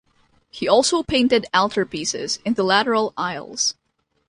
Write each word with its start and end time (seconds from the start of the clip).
He 0.49 0.67
also 0.67 1.03
painted 1.03 1.45
altarpieces 1.53 2.39
in 2.43 2.55
the 2.55 2.63
lateral 2.63 3.13
aisles. 3.17 3.75